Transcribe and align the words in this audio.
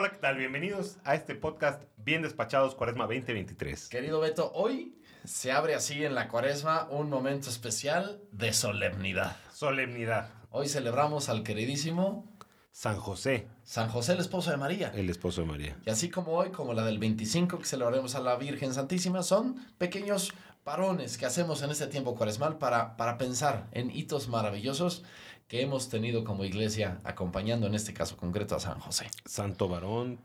Hola, 0.00 0.10
¿qué 0.10 0.18
tal? 0.18 0.36
Bienvenidos 0.36 0.98
a 1.02 1.16
este 1.16 1.34
podcast 1.34 1.82
Bien 1.96 2.22
Despachados 2.22 2.76
Cuaresma 2.76 3.06
2023. 3.06 3.88
Querido 3.88 4.20
Beto, 4.20 4.52
hoy 4.54 4.96
se 5.24 5.50
abre 5.50 5.74
así 5.74 6.04
en 6.04 6.14
la 6.14 6.28
Cuaresma 6.28 6.86
un 6.88 7.10
momento 7.10 7.50
especial 7.50 8.22
de 8.30 8.52
solemnidad. 8.52 9.36
Solemnidad. 9.52 10.30
Hoy 10.50 10.68
celebramos 10.68 11.28
al 11.28 11.42
queridísimo 11.42 12.32
San 12.70 12.96
José, 12.96 13.48
San 13.64 13.88
José, 13.88 14.12
el 14.12 14.20
esposo 14.20 14.52
de 14.52 14.56
María. 14.56 14.92
el 14.94 15.10
esposo 15.10 15.40
de 15.40 15.48
María. 15.48 15.76
Y 15.84 15.90
así 15.90 16.10
como 16.10 16.30
hoy, 16.30 16.50
como 16.50 16.74
la 16.74 16.84
del 16.84 17.00
25 17.00 17.58
que 17.58 17.64
celebraremos 17.64 18.14
a 18.14 18.20
la 18.20 18.36
Virgen 18.36 18.72
Santísima, 18.72 19.24
son 19.24 19.56
pequeños 19.78 20.32
parones 20.68 21.16
que 21.16 21.24
hacemos 21.24 21.62
en 21.62 21.70
este 21.70 21.86
tiempo 21.86 22.14
cuaresmal 22.14 22.58
para, 22.58 22.94
para 22.98 23.16
pensar 23.16 23.70
en 23.72 23.90
hitos 23.90 24.28
maravillosos 24.28 25.02
que 25.46 25.62
hemos 25.62 25.88
tenido 25.88 26.24
como 26.24 26.44
iglesia 26.44 27.00
acompañando 27.04 27.66
en 27.66 27.74
este 27.74 27.94
caso 27.94 28.18
concreto 28.18 28.54
a 28.54 28.60
San 28.60 28.78
José. 28.78 29.06
Santo 29.24 29.66
varón, 29.66 30.18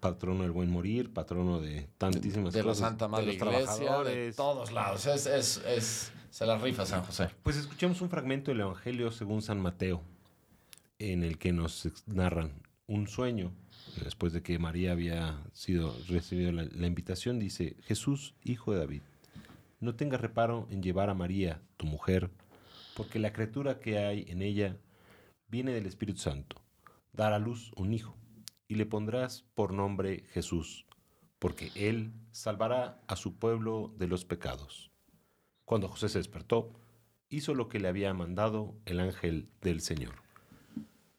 patrono 0.00 0.44
del 0.44 0.52
buen 0.52 0.70
morir, 0.70 1.12
patrono 1.12 1.60
de 1.60 1.90
tantísimas 1.98 2.54
De 2.54 2.60
la 2.60 2.68
cosas. 2.68 2.88
Santa 2.88 3.06
Madre 3.06 3.36
de 3.36 3.38
los 3.38 3.52
Iglesia, 3.52 3.98
de 3.98 4.32
todos 4.32 4.72
lados. 4.72 5.04
Es, 5.04 5.26
es, 5.26 5.58
es, 5.66 6.10
se 6.30 6.46
la 6.46 6.56
rifa 6.56 6.86
San 6.86 7.02
José. 7.02 7.28
Pues 7.42 7.58
escuchemos 7.58 8.00
un 8.00 8.08
fragmento 8.08 8.50
del 8.50 8.60
Evangelio 8.60 9.10
según 9.10 9.42
San 9.42 9.60
Mateo, 9.60 10.00
en 10.98 11.22
el 11.22 11.36
que 11.36 11.52
nos 11.52 11.86
narran 12.06 12.62
un 12.86 13.08
sueño. 13.08 13.52
Después 14.02 14.32
de 14.32 14.42
que 14.42 14.58
María 14.58 14.92
había 14.92 15.38
sido 15.52 15.94
recibido 16.08 16.50
la, 16.50 16.64
la 16.64 16.86
invitación, 16.86 17.38
dice: 17.38 17.76
Jesús, 17.82 18.32
hijo 18.42 18.72
de 18.72 18.78
David, 18.78 19.02
no 19.82 19.96
tengas 19.96 20.20
reparo 20.20 20.68
en 20.70 20.80
llevar 20.80 21.10
a 21.10 21.14
María, 21.14 21.60
tu 21.76 21.86
mujer, 21.86 22.30
porque 22.94 23.18
la 23.18 23.32
criatura 23.32 23.80
que 23.80 23.98
hay 23.98 24.24
en 24.28 24.40
ella 24.40 24.78
viene 25.48 25.72
del 25.72 25.86
Espíritu 25.86 26.20
Santo. 26.20 26.62
Dará 27.12 27.36
a 27.36 27.40
luz 27.40 27.72
un 27.76 27.92
hijo, 27.92 28.16
y 28.68 28.76
le 28.76 28.86
pondrás 28.86 29.44
por 29.54 29.72
nombre 29.72 30.24
Jesús, 30.30 30.86
porque 31.40 31.72
él 31.74 32.12
salvará 32.30 33.02
a 33.08 33.16
su 33.16 33.40
pueblo 33.40 33.92
de 33.98 34.06
los 34.06 34.24
pecados. 34.24 34.92
Cuando 35.64 35.88
José 35.88 36.08
se 36.08 36.18
despertó, 36.18 36.72
hizo 37.28 37.52
lo 37.52 37.68
que 37.68 37.80
le 37.80 37.88
había 37.88 38.14
mandado 38.14 38.76
el 38.84 39.00
ángel 39.00 39.48
del 39.62 39.80
Señor. 39.80 40.14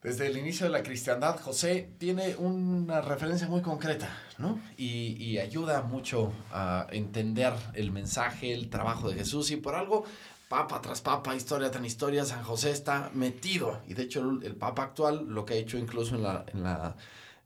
Desde 0.03 0.27
el 0.27 0.37
inicio 0.37 0.65
de 0.65 0.71
la 0.73 0.83
cristiandad, 0.83 1.39
José 1.39 1.89
tiene 1.97 2.35
una 2.35 2.99
referencia 2.99 3.47
muy 3.47 3.61
concreta, 3.61 4.09
¿no? 4.37 4.59
Y, 4.75 5.15
y 5.17 5.39
ayuda 5.39 5.81
mucho 5.81 6.33
a 6.51 6.87
entender 6.91 7.53
el 7.73 7.91
mensaje, 7.91 8.53
el 8.53 8.69
trabajo 8.69 9.09
de 9.09 9.15
Jesús. 9.15 9.49
Y 9.51 9.55
por 9.55 9.75
algo, 9.75 10.03
papa 10.49 10.81
tras 10.81 10.99
papa, 10.99 11.37
historia 11.37 11.71
tras 11.71 11.85
historia, 11.85 12.25
San 12.25 12.43
José 12.43 12.71
está 12.71 13.11
metido. 13.13 13.79
Y 13.87 13.93
de 13.93 14.03
hecho, 14.03 14.19
el, 14.29 14.43
el 14.43 14.55
papa 14.57 14.83
actual 14.83 15.25
lo 15.29 15.45
que 15.45 15.53
ha 15.53 15.57
hecho 15.57 15.77
incluso 15.77 16.15
en 16.15 16.23
la, 16.23 16.43
en 16.53 16.63
la 16.63 16.97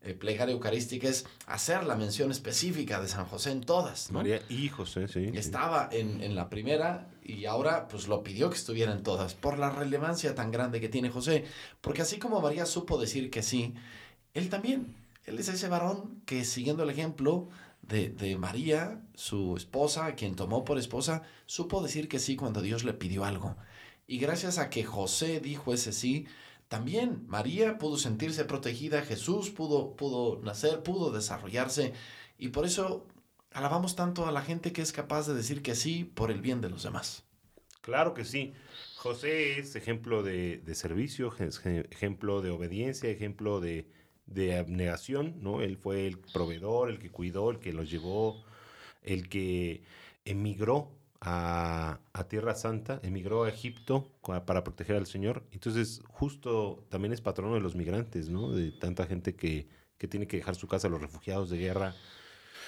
eh, 0.07 0.13
plegaria 0.13 0.53
eucarística 0.53 1.07
es 1.07 1.25
hacer 1.45 1.83
la 1.83 1.95
mención 1.95 2.31
específica 2.31 3.01
de 3.01 3.07
San 3.07 3.25
José 3.25 3.51
en 3.51 3.61
todas, 3.61 4.11
¿no? 4.11 4.19
María 4.19 4.41
y 4.49 4.69
José, 4.69 5.07
sí. 5.07 5.27
sí. 5.31 5.37
Estaba 5.37 5.89
en, 5.91 6.21
en 6.21 6.35
la 6.35 6.49
primera 6.49 7.09
y 7.23 7.45
ahora 7.45 7.87
pues 7.87 8.07
lo 8.07 8.23
pidió 8.23 8.49
que 8.49 8.55
estuviera 8.55 8.91
en 8.93 9.03
todas 9.03 9.33
por 9.33 9.59
la 9.59 9.69
relevancia 9.69 10.33
tan 10.33 10.51
grande 10.51 10.79
que 10.79 10.89
tiene 10.89 11.09
José. 11.09 11.45
Porque 11.81 12.01
así 12.01 12.17
como 12.17 12.41
María 12.41 12.65
supo 12.65 12.97
decir 12.97 13.29
que 13.29 13.43
sí, 13.43 13.73
él 14.33 14.49
también. 14.49 14.95
Él 15.25 15.39
es 15.39 15.49
ese 15.49 15.67
varón 15.67 16.21
que 16.25 16.45
siguiendo 16.45 16.83
el 16.83 16.89
ejemplo 16.89 17.49
de, 17.81 18.07
de 18.09 18.37
María, 18.37 19.01
su 19.13 19.57
esposa, 19.57 20.05
a 20.05 20.15
quien 20.15 20.35
tomó 20.35 20.63
por 20.63 20.77
esposa, 20.77 21.23
supo 21.45 21.83
decir 21.83 22.07
que 22.07 22.19
sí 22.19 22.37
cuando 22.37 22.61
Dios 22.61 22.85
le 22.85 22.93
pidió 22.93 23.25
algo. 23.25 23.57
Y 24.07 24.19
gracias 24.19 24.57
a 24.57 24.69
que 24.69 24.85
José 24.85 25.41
dijo 25.41 25.73
ese 25.73 25.91
sí, 25.91 26.27
también 26.67 27.25
María 27.27 27.77
pudo 27.77 27.97
sentirse 27.97 28.43
protegida, 28.45 29.01
Jesús 29.01 29.49
pudo, 29.49 29.95
pudo 29.95 30.41
nacer, 30.43 30.83
pudo 30.83 31.11
desarrollarse. 31.11 31.93
Y 32.37 32.49
por 32.49 32.65
eso 32.65 33.07
alabamos 33.51 33.95
tanto 33.95 34.27
a 34.27 34.31
la 34.31 34.41
gente 34.41 34.73
que 34.73 34.81
es 34.81 34.91
capaz 34.91 35.27
de 35.27 35.33
decir 35.33 35.61
que 35.61 35.75
sí 35.75 36.03
por 36.03 36.29
el 36.29 36.41
bien 36.41 36.61
de 36.61 36.69
los 36.69 36.83
demás. 36.83 37.23
Claro 37.81 38.13
que 38.13 38.25
sí. 38.25 38.53
José 38.97 39.59
es 39.59 39.75
ejemplo 39.77 40.23
de, 40.23 40.57
de 40.57 40.75
servicio, 40.75 41.33
ejemplo 41.89 42.41
de 42.41 42.49
obediencia, 42.49 43.09
ejemplo 43.09 43.61
de, 43.61 43.87
de 44.25 44.57
abnegación, 44.57 45.35
¿no? 45.41 45.61
Él 45.61 45.77
fue 45.77 46.05
el 46.05 46.19
proveedor, 46.19 46.89
el 46.89 46.99
que 46.99 47.09
cuidó, 47.09 47.49
el 47.49 47.59
que 47.59 47.71
los 47.71 47.89
llevó, 47.89 48.43
el 49.03 49.29
que 49.29 49.83
emigró 50.25 50.91
a, 51.21 51.99
a 52.13 52.27
Tierra 52.27 52.55
Santa, 52.55 52.99
emigró 53.03 53.43
a 53.43 53.49
Egipto 53.49 54.11
para 54.45 54.63
proteger 54.63 54.95
al 54.95 55.05
Señor. 55.07 55.43
Entonces, 55.51 56.01
justo 56.07 56.85
también 56.89 57.13
es 57.13 57.21
patrono 57.21 57.55
de 57.55 57.59
los 57.61 57.75
migrantes, 57.75 58.29
¿no? 58.29 58.51
De 58.51 58.71
tanta 58.71 59.05
gente 59.07 59.35
que, 59.35 59.67
que 59.97 60.07
tiene 60.07 60.27
que 60.27 60.37
dejar 60.37 60.55
su 60.55 60.67
casa, 60.67 60.89
los 60.89 61.01
refugiados 61.01 61.49
de 61.49 61.57
guerra. 61.57 61.95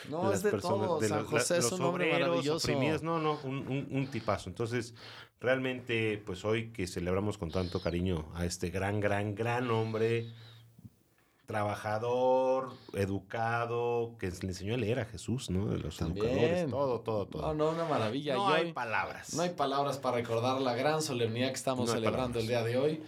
No, 0.10 0.32
es 0.32 0.44
de 0.44 0.52
todo. 0.54 1.02
San 1.02 1.20
los- 1.20 1.28
José 1.28 1.58
es 1.58 1.64
los 1.72 1.80
un 1.80 1.86
hombre 1.86 2.12
maravilloso. 2.12 2.66
oprimidos. 2.68 3.04
No, 3.04 3.20
no, 3.20 3.40
un, 3.44 3.68
un- 3.68 3.88
un 3.92 4.08
tipazo. 4.08 4.50
Entonces, 4.50 4.96
realmente, 5.42 6.22
pues 6.26 6.44
hoy 6.46 6.72
que 6.72 6.88
celebramos 6.88 7.38
con 7.38 7.52
tanto 7.52 7.82
cariño 7.82 8.30
a 8.34 8.46
este 8.46 8.70
gran, 8.70 9.00
gran, 9.00 9.36
gran 9.36 9.70
hombre, 9.72 10.32
trabajador, 11.50 12.74
educado, 12.94 14.12
que 14.20 14.28
le 14.30 14.48
enseñó 14.50 14.76
a 14.76 14.78
leer 14.78 15.00
a 15.00 15.06
Jesús, 15.06 15.50
¿no? 15.50 15.66
De 15.68 15.80
los 15.80 15.98
También. 15.98 16.28
educadores, 16.28 16.70
todo, 16.70 17.00
todo, 17.02 17.26
todo. 17.26 17.42
No, 17.42 17.54
no, 17.56 17.70
una 17.72 17.86
maravilla. 17.86 18.36
No 18.36 18.50
hay 18.50 18.72
palabras. 18.72 19.34
No 19.34 19.42
hay 19.42 19.50
palabras 19.50 19.98
para 19.98 20.18
recordar 20.18 20.62
la 20.62 20.76
gran 20.76 21.02
solemnidad 21.02 21.48
que 21.48 21.56
estamos 21.56 21.88
No 21.88 21.94
celebrando 21.96 22.40
palabras. 22.40 22.44
el 22.44 22.48
día 22.48 22.64
de 22.64 22.78
hoy. 22.78 23.04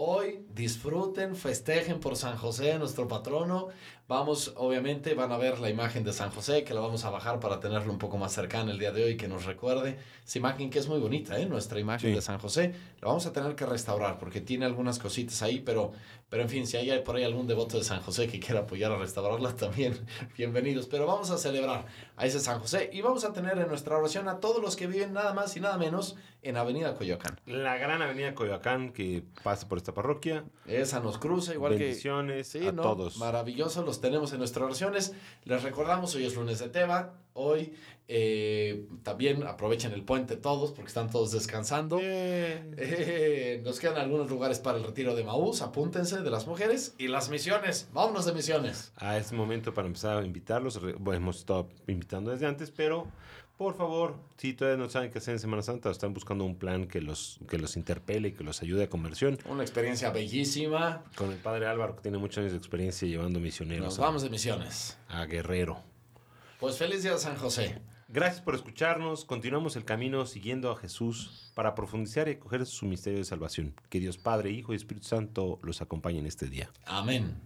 Hoy 0.00 0.44
disfruten, 0.52 1.34
festejen 1.34 2.00
por 2.00 2.16
San 2.16 2.36
José, 2.36 2.78
nuestro 2.78 3.08
patrono. 3.08 3.68
Vamos, 4.08 4.52
obviamente, 4.56 5.14
van 5.14 5.32
a 5.32 5.38
ver 5.38 5.58
la 5.58 5.70
imagen 5.70 6.04
de 6.04 6.12
San 6.12 6.30
José, 6.30 6.64
que 6.64 6.74
la 6.74 6.80
vamos 6.80 7.04
a 7.06 7.10
bajar 7.10 7.40
para 7.40 7.60
tenerlo 7.60 7.90
un 7.92 7.98
poco 7.98 8.18
más 8.18 8.32
cercana 8.32 8.70
el 8.70 8.78
día 8.78 8.92
de 8.92 9.02
hoy, 9.02 9.16
que 9.16 9.26
nos 9.26 9.46
recuerde. 9.46 9.98
Esa 10.24 10.38
imagen 10.38 10.68
que 10.68 10.78
es 10.80 10.86
muy 10.86 11.00
bonita, 11.00 11.40
¿eh? 11.40 11.46
Nuestra 11.46 11.80
imagen 11.80 12.10
Sí. 12.10 12.14
de 12.14 12.20
San 12.20 12.38
José. 12.38 12.74
La 13.00 13.08
vamos 13.08 13.24
a 13.24 13.32
tener 13.32 13.54
que 13.56 13.64
restaurar 13.64 14.18
porque 14.18 14.42
tiene 14.42 14.66
algunas 14.66 14.98
cositas 15.00 15.40
ahí, 15.42 15.60
pero, 15.60 15.92
pero 16.28 16.42
en 16.42 16.50
fin, 16.50 16.66
si 16.66 16.76
hay 16.76 17.00
por 17.00 17.16
ahí 17.16 17.24
algún 17.24 17.46
devoto 17.48 17.78
de 17.78 17.82
San 17.84 18.00
José 18.02 18.28
que 18.28 18.38
quiera 18.38 18.60
apoyar 18.60 18.92
a 18.92 18.98
restaurarla, 18.98 19.56
también 19.56 19.98
bienvenidos. 20.36 20.86
Pero 20.86 21.06
vamos 21.06 21.30
a 21.30 21.38
celebrar 21.38 21.86
a 22.16 22.26
ese 22.26 22.38
San 22.38 22.60
José 22.60 22.90
y 22.92 23.00
vamos 23.00 23.24
a 23.24 23.32
tener 23.32 23.58
en 23.58 23.66
nuestra 23.66 23.96
oración 23.96 24.28
a 24.28 24.40
todos 24.40 24.62
los 24.62 24.76
que 24.76 24.86
viven 24.86 25.14
nada 25.14 25.32
más 25.32 25.56
y 25.56 25.60
nada 25.60 25.78
menos 25.78 26.16
en 26.42 26.56
Avenida 26.56 26.94
Coyoacán. 26.94 27.40
La 27.46 27.76
gran 27.76 28.02
avenida 28.02 28.36
Coyoacán 28.36 28.92
que 28.92 29.24
pasa 29.42 29.66
por 29.68 29.78
esta 29.86 29.94
parroquia. 29.94 30.44
Esa 30.66 30.98
nos 30.98 31.16
cruza, 31.18 31.54
igual 31.54 31.76
que. 31.76 31.84
Bendiciones 31.84 32.48
Sí, 32.48 32.66
a 32.66 32.72
¿no? 32.72 32.82
todos. 32.82 33.18
Maravilloso, 33.18 33.84
los 33.84 34.00
tenemos 34.00 34.32
en 34.32 34.38
nuestras 34.40 34.64
oraciones. 34.64 35.12
Les 35.44 35.62
recordamos, 35.62 36.12
hoy 36.16 36.24
es 36.26 36.34
lunes 36.34 36.58
de 36.58 36.68
Teba. 36.68 37.14
Hoy 37.38 37.74
eh, 38.08 38.86
también 39.02 39.42
aprovechen 39.44 39.92
el 39.92 40.02
puente 40.02 40.36
todos, 40.36 40.72
porque 40.72 40.88
están 40.88 41.10
todos 41.10 41.32
descansando. 41.32 41.98
Eh, 42.00 42.62
Eh, 42.78 43.60
nos 43.64 43.78
quedan 43.80 43.96
algunos 43.98 44.30
lugares 44.30 44.58
para 44.58 44.78
el 44.78 44.84
retiro 44.84 45.14
de 45.14 45.24
Maús, 45.24 45.60
apúntense 45.62 46.20
de 46.22 46.30
las 46.30 46.46
mujeres 46.46 46.94
y 46.98 47.08
las 47.08 47.28
misiones. 47.28 47.88
Vámonos 47.92 48.24
de 48.26 48.32
misiones. 48.32 48.92
a 48.96 49.16
este 49.18 49.34
momento 49.34 49.74
para 49.74 49.86
empezar 49.86 50.16
a 50.18 50.24
invitarlos. 50.24 50.80
Bueno, 50.98 51.14
hemos 51.14 51.38
estado 51.38 51.68
invitando 51.86 52.30
desde 52.30 52.46
antes, 52.46 52.70
pero 52.70 53.06
por 53.56 53.74
favor, 53.76 54.16
si 54.36 54.52
todavía 54.52 54.76
no 54.82 54.88
saben 54.90 55.10
qué 55.10 55.18
hacer 55.18 55.32
en 55.34 55.40
Semana 55.40 55.62
Santa 55.62 55.90
están 55.90 56.12
buscando 56.14 56.44
un 56.44 56.56
plan 56.56 56.86
que 56.86 57.00
los, 57.00 57.38
que 57.48 57.58
los 57.58 57.76
interpele 57.76 58.28
y 58.28 58.32
que 58.32 58.44
los 58.44 58.62
ayude 58.62 58.84
a 58.84 58.88
conversión, 58.90 59.38
Una 59.48 59.62
experiencia 59.62 60.10
bellísima. 60.10 61.02
con 61.16 61.30
el 61.32 61.38
padre 61.38 61.66
Álvaro, 61.66 61.96
que 61.96 62.02
tiene 62.02 62.18
muchos 62.18 62.38
años 62.38 62.52
de 62.52 62.58
experiencia 62.58 63.08
llevando 63.08 63.40
misioneros 63.40 63.84
Nos 63.86 63.98
a- 63.98 64.02
vamos 64.02 64.22
de 64.22 64.30
misiones. 64.30 64.98
a 65.08 65.24
Guerrero. 65.24 65.82
Pues 66.58 66.78
feliz 66.78 67.02
día 67.02 67.18
San 67.18 67.36
José. 67.36 67.80
Gracias 68.08 68.40
por 68.40 68.54
escucharnos. 68.54 69.24
Continuamos 69.24 69.76
el 69.76 69.84
camino 69.84 70.24
siguiendo 70.26 70.70
a 70.70 70.76
Jesús 70.76 71.52
para 71.54 71.74
profundizar 71.74 72.28
y 72.28 72.32
acoger 72.32 72.64
su 72.64 72.86
misterio 72.86 73.18
de 73.18 73.24
salvación. 73.24 73.74
Que 73.90 74.00
Dios 74.00 74.16
Padre, 74.16 74.50
Hijo 74.50 74.72
y 74.72 74.76
Espíritu 74.76 75.08
Santo 75.08 75.58
los 75.62 75.82
acompañen 75.82 76.26
este 76.26 76.46
día. 76.46 76.70
Amén. 76.86 77.40